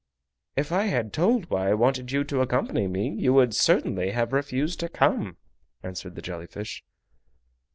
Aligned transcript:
"If 0.55 0.71
I 0.71 0.85
had 0.85 1.13
told 1.13 1.51
why 1.51 1.69
I 1.69 1.73
wanted 1.75 2.11
you 2.11 2.23
to 2.23 2.41
accompany 2.41 2.87
me 2.87 3.09
you 3.11 3.35
would 3.35 3.53
certainly 3.53 4.09
have 4.09 4.33
refused 4.33 4.79
to 4.79 4.89
come," 4.89 5.37
answered 5.83 6.15
the 6.15 6.23
jelly 6.23 6.47
fish. 6.47 6.83